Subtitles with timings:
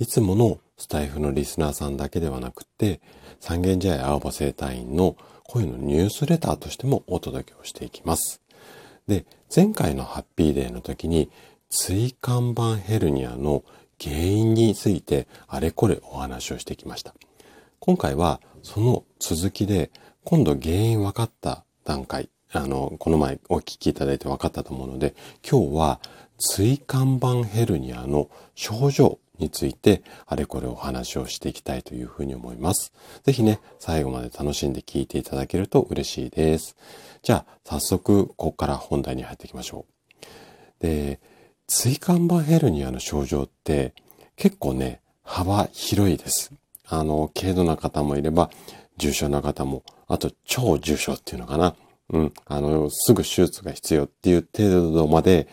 [0.00, 3.02] いつものスタイフのリスナーさんだけではなくて
[3.38, 5.14] 三軒茶屋青葉生態院の
[5.44, 8.40] 声のニュースレターとしてもお届けをしていきます。
[9.06, 11.30] で、前回のハッピーデーの時に
[11.68, 13.62] 椎間板ヘルニアの
[14.02, 17.14] 原因についてあれこれお話をしてきました。
[17.78, 19.90] 今回はその続きで
[20.24, 25.14] 今度原因分かった段階、あの、この前お聞きいただいて分かったと思うので、
[25.46, 26.00] 今日は
[26.38, 32.92] 椎間板ヘルニアの症状についてあれこれお話をしていきたいというふうに思います。
[33.24, 36.76] ぜひね、最後まで楽しんで聞いていただけると嬉しいです。
[37.22, 40.82] じゃあ、早速、ここから本題に入っていきましょう。
[40.82, 41.20] で、
[41.68, 43.94] 椎間板ヘルニアの症状って
[44.36, 46.52] 結構ね、幅広いです。
[46.86, 48.50] あの、軽度な方もいれば、
[48.96, 51.74] 重症な方も、あと超重症っていうのかな。
[52.12, 55.46] うん、あの、すぐ手術が必要っていう程度まで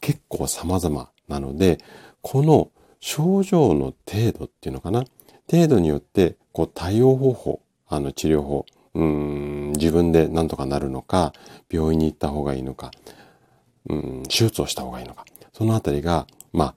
[0.00, 1.78] 結構様々なので、
[2.20, 2.70] この
[3.02, 5.04] 症状の程度っていうのかな？
[5.50, 8.64] 程度によって、こう、対応方法、あの、治療法、
[8.94, 11.32] うん、自分で何とかなるのか、
[11.68, 12.92] 病院に行った方がいいのか、
[13.90, 16.76] うん、手術をした方がいいのか、そのあたりが、ま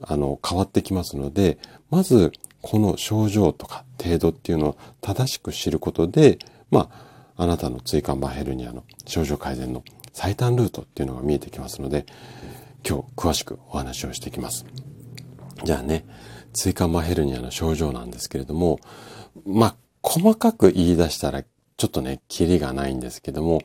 [0.00, 1.58] あ、あの、変わってきますので、
[1.90, 6.38] まず、この症状とか程度っていうのを正しく知ることで、
[6.70, 6.88] ま
[7.36, 12.06] あ、あなたの椎間板ヘルニアの症状改善の最短ルートっていうのが見えてきますので、
[12.88, 14.64] 今日詳しくお話をしていきます。
[15.64, 16.04] じゃあね、
[16.54, 18.80] 椎間板ヘルニアの症状なんですけれども、
[19.46, 23.62] まあ、細かく言い出したらちょっとね、キリがないんですけども、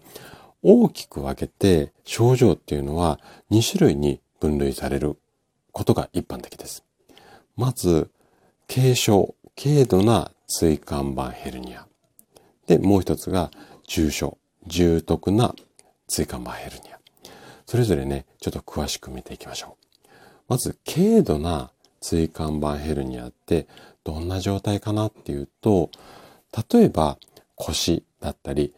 [0.61, 3.19] 大きく分けて症状っていうのは
[3.51, 5.17] 2種類に分類される
[5.71, 6.83] ことが一般的です。
[7.57, 8.09] まず、
[8.73, 11.87] 軽症、軽度な椎間板ヘルニア。
[12.67, 13.51] で、もう一つが
[13.87, 14.37] 重症、
[14.67, 15.53] 重篤な
[16.07, 16.99] 椎間板ヘルニア。
[17.65, 20.07] それぞれね、ちょっと詳しく見ていきましょう。
[20.47, 21.71] まず、軽度な
[22.03, 23.65] 椎間板ヘルニアって
[24.03, 25.89] どんな状態かなっていうと、
[26.71, 27.17] 例えば
[27.55, 28.73] 腰だったり、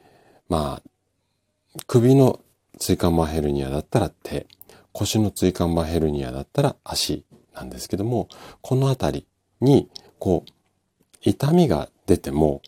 [0.47, 2.39] まあ、首の
[2.79, 4.45] 椎間板ヘルニアだったら手、
[4.93, 7.25] 腰の椎間板ヘルニアだったら足
[7.55, 8.29] なんですけども、
[8.61, 9.25] このあたり
[9.59, 10.51] に、こう、
[11.21, 12.61] 痛みが出ても、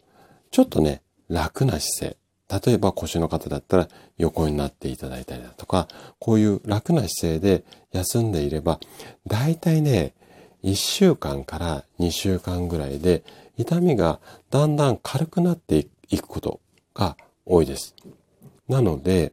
[0.50, 2.18] ちょっとね、楽な姿勢。
[2.66, 8.80] 例えば腰の方だったら横になっていただいたりだとか、こういう楽な姿勢で休んでいれば、
[9.28, 10.14] 大体ね、
[10.68, 13.24] 1週間から2週間ぐらいで
[13.56, 14.20] 痛みが
[14.50, 16.60] だんだん軽くなっていくこと
[16.94, 17.96] が多いです。
[18.68, 19.32] なので、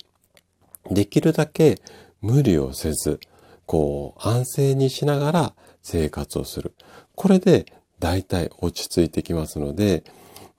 [0.92, 1.80] できるだけ
[2.20, 3.18] 無理をせず、
[3.66, 6.72] こう安静にしながら生活をする。
[7.16, 7.66] これで
[7.98, 10.04] 大体落ち着いてきますので、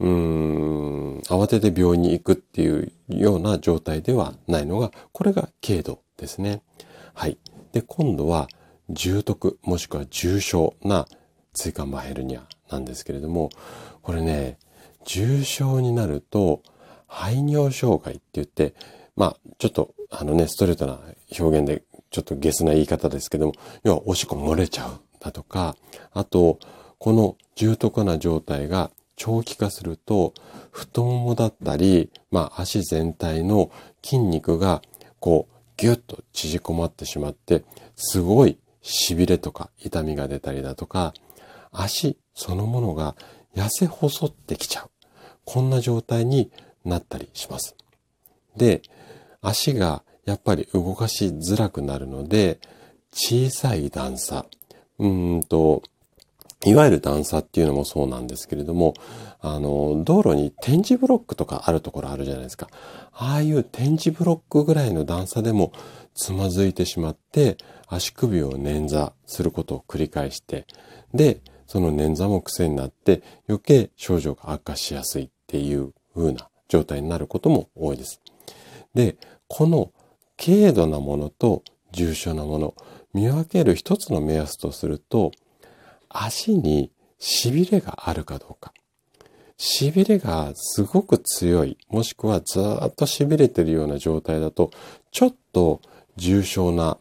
[0.01, 6.63] うーん、慌てて病院に行くっていうような状態ではないのが、これが軽度ですね。
[7.13, 7.37] はい。
[7.71, 8.49] で、今度は
[8.89, 11.07] 重篤もしくは重症な
[11.53, 13.49] 椎間板ヘルニアなんですけれども、
[14.01, 14.57] これね、
[15.05, 16.61] 重症になると
[17.07, 18.75] 排尿障害って言って、
[19.15, 20.99] まあ、ちょっと、あのね、ストレートな
[21.39, 23.53] 表現で、ちょっとゲスな言い方ですけども、
[23.83, 25.75] 要はおしっこ漏れちゃうだとか、
[26.13, 26.59] あと、
[26.97, 30.33] この重篤な状態が長期化すると、
[30.71, 33.71] 太ももだったり、まあ足全体の
[34.03, 34.81] 筋肉が
[35.19, 37.63] こうギュッと縮こまってしまって、
[37.95, 41.13] すごい痺れとか痛みが出たりだとか、
[41.71, 43.15] 足そのものが
[43.55, 44.89] 痩せ細ってきちゃう。
[45.43, 46.51] こんな状態に
[46.83, 47.75] なったりします。
[48.55, 48.81] で、
[49.41, 52.59] 足がやっぱり動かしづらくなるので、
[53.11, 54.45] 小さい段差、
[54.99, 55.83] うーんと、
[56.65, 58.95] いわゆる段差っていうのもそうなんですけれども、
[59.39, 62.69] あの、道路に点字ブロックとかあるところあるじゃないですか。
[63.13, 65.71] ああいう点字ブロックぐらいの段差でも
[66.15, 67.57] つまずいてしまって、
[67.87, 70.65] 足首を捻挫することを繰り返して、
[71.13, 78.21] で、その捻挫も癖になって余計症状が悪化しやすいっていう風な状態になることも多いです。
[78.93, 79.17] で、
[79.47, 79.91] この
[80.43, 82.73] 軽度なものと重症なもの、
[83.13, 85.31] 見分ける一つの目安とすると、
[86.23, 88.73] 足に痺れがあるかどうか。
[89.57, 94.71] 痺れがすごく強い、もしくはずっと痺れてるような状態だと、
[95.11, 95.81] ちょっと
[96.17, 96.97] 重症な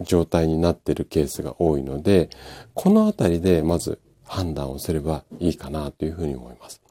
[0.00, 2.28] 状態になってるケースが多いので、
[2.74, 6.82] このあたりでまず判断をすればいいかなというふうに思います。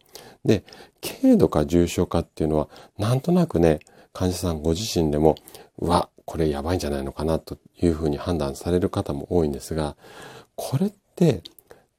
[0.44, 0.64] で、
[1.22, 3.80] 軽度か重症かっていうのは、なんとなくね、
[4.14, 5.36] 患者さんご自身でも、
[5.80, 9.96] うわ、これやばいんじゃないのかなというふうに判断される方も多いんですが、
[10.56, 10.94] これっ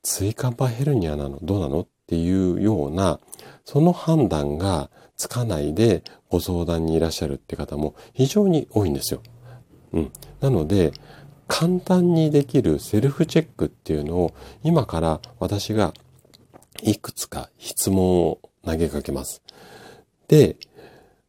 [0.03, 1.39] 椎間板ヘルニアなの？
[1.43, 1.81] どうなの？
[1.81, 3.19] っていうような、
[3.65, 9.23] その判断がつかないでご相談にいらっしゃるって方も非常に多いんですよ。
[9.93, 10.13] うん。
[10.41, 10.93] なので、
[11.49, 15.95] 簡単にできるセルフチェックっていうのを今から私が
[16.83, 19.43] いくつか質問を投げかけます。
[20.29, 20.57] で、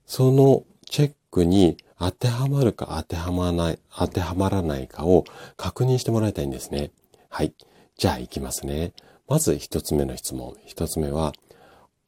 [0.05, 5.23] そのチェックに当てはまるか当てはまらない、当てはまらないかを
[5.55, 6.91] 確認してもらいたいんですね。
[7.29, 7.53] はい。
[7.97, 8.93] じゃあ行きますね。
[9.27, 10.55] まず一つ目の質問。
[10.65, 11.33] 一つ目は、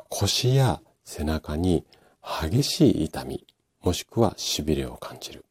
[0.10, 1.84] 腰や背中に
[2.22, 3.46] 激しい痛み、
[3.82, 5.46] もしくは痺れを感じる。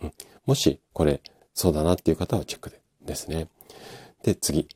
[0.00, 0.12] うん、
[0.46, 1.20] もしこれ
[1.54, 3.48] そうだなっていう方はチェックでですね。
[4.22, 4.68] で、次。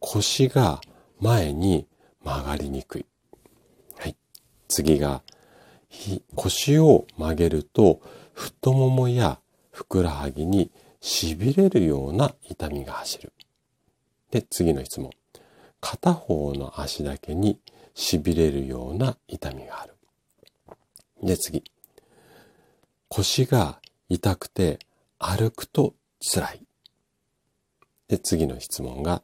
[0.00, 0.80] 腰が
[1.20, 1.86] 前に
[2.24, 3.06] 曲がりにくい。
[3.98, 4.16] はい。
[4.68, 5.22] 次が、
[6.34, 8.00] 腰を曲げると
[8.32, 9.40] 太ももや
[9.70, 10.70] ふくらはぎに
[11.02, 13.32] 痺れるような痛みが走る。
[14.30, 15.10] で、次の質問。
[15.80, 17.60] 片方の足だけに
[17.94, 19.94] 痺れるような痛みがある。
[21.22, 21.64] で、次。
[23.08, 24.78] 腰が痛くて
[25.18, 26.66] 歩くと辛い。
[28.08, 29.22] で、次の質問が、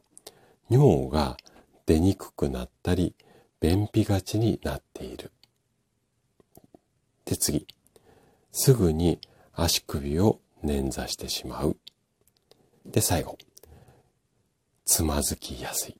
[0.69, 1.37] 尿が
[1.85, 3.15] 出にくくなったり、
[3.59, 5.31] 便秘がちになっている。
[7.25, 7.67] で、次。
[8.51, 9.19] すぐに
[9.53, 11.77] 足首を捻挫してしまう。
[12.85, 13.37] で、最後。
[14.85, 15.97] つまずきやすい。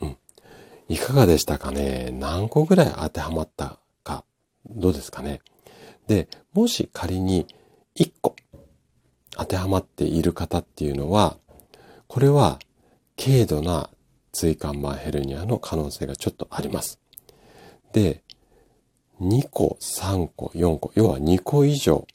[0.00, 0.16] うん。
[0.88, 2.10] いかがでしたかね？
[2.12, 4.24] 何個ぐらい当てはまったか、
[4.66, 5.40] どうですかね？
[6.06, 7.46] で、もし仮に
[7.96, 8.36] 1個
[9.32, 11.36] 当てはまっている方っていうのは、
[12.06, 12.58] これは
[13.16, 13.90] 軽度な
[14.32, 17.00] 椎間板ヘルニアの可能性がちょっとあります。
[17.92, 18.22] で、
[19.20, 22.06] 2個、3個、4個、要は2個以上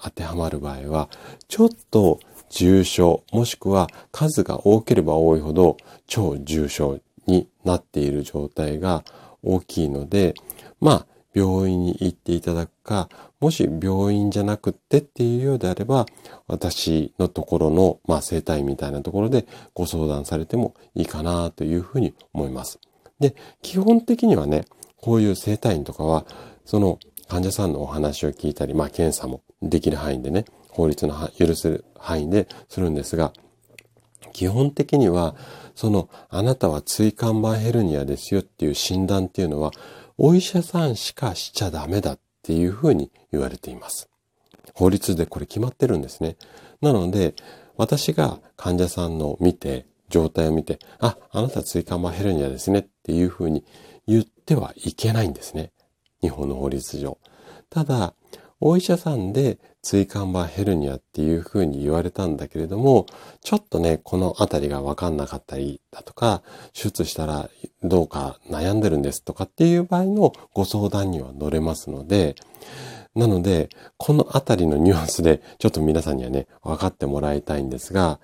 [0.00, 1.08] 当てはまる場合は、
[1.48, 2.20] ちょっと
[2.50, 5.76] 重症、もしくは数が多ければ多いほど
[6.06, 9.04] 超重症になっている状態が
[9.42, 10.34] 大きいので、
[10.80, 13.08] まあ、病院に行っていただくか、
[13.40, 16.06] もし病院じゃなくってっていうようであれば、
[16.46, 22.78] 私のところの、まあ、生体みたいなところでご相談されてもいいかなというふうに思います。
[23.20, 24.64] で、基本的にはね、
[25.02, 26.24] こういう生体院とかは、
[26.64, 26.98] その
[27.28, 33.32] 患者さんのお話を聞いたり、まあ、検査もできる範囲でね、法律の許せる範囲でするんですが、
[34.32, 35.34] 基本的には、
[35.74, 39.70] その、あなたは椎間板ヘルニアですよっていう診断っていうのは、
[40.18, 44.08] お医者さんしかしちゃダメだっていうふうに言われています。
[44.74, 46.36] 法律でこれ決まってるんですね。
[46.82, 47.34] なので、
[47.76, 53.64] 私が患者さんの見て、状態を見て、あ、あなた椎間板ヘルニアですねっていうふうに
[54.06, 55.72] 言ってはいけないんですね。
[56.20, 57.18] 日本の法律上。
[57.70, 58.14] ただ、
[58.60, 63.06] お医者さんで椎間板ヘルニアっていうふうに言われたんだけれども、
[63.42, 66.42] ちょっとね、このあたりがわかんなかったりだとか、
[66.72, 67.50] 手術したら
[67.82, 72.34] どうか悩んでるんですとかっていう場合のご相談には乗れますので、
[73.14, 78.20] なので、このあたりのニュアンスでちょっと皆さんにはね、分かってもらいたいんですが、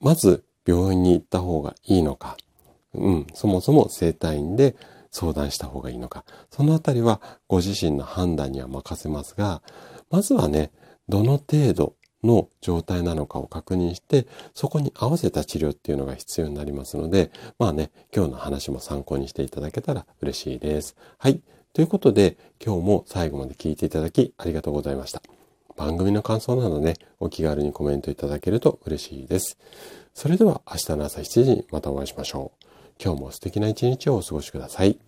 [0.00, 2.36] まず病院に行った方がいいのか、
[2.94, 4.76] うん、そもそも生体院で
[5.16, 9.62] 相談した方がいいのか、そのあたりはご自身の判断には任せますが、
[10.10, 10.70] まずはね、
[11.08, 20.96] どの程度の状態なのかを確認して、そこに合わせた治療っていうのが必要になりますので、まあね、今日の話も参考にしていただけたら嬉しいです。
[21.16, 21.40] はい。
[21.72, 25.22] ということで、今日も最後まで聞いていただきありがとうございました。
[25.76, 29.56] 番組の感想などね、お気軽にコメントいただけると嬉しいです。
[30.12, 32.75] それでは明日の朝7時にまたお会いしましょう。
[33.02, 34.98] 今日も素敵な一日をお過ごしください。